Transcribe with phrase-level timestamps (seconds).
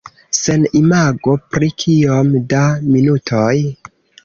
[0.35, 2.65] Sen imago pri kiom da
[2.97, 3.55] minutoj?